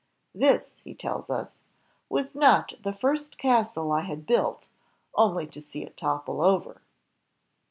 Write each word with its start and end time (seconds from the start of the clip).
"This," 0.33 0.79
he 0.79 0.95
tells 0.95 1.29
us, 1.29 1.57
"was 2.09 2.33
not 2.33 2.73
the 2.81 2.91
first 2.91 3.37
castle 3.37 3.91
I 3.91 4.01
had 4.01 4.25
built, 4.25 4.69
only 5.13 5.45
to 5.45 5.61
see 5.61 5.83
it 5.83 5.95
topple 5.95 6.41
over." 6.41 6.81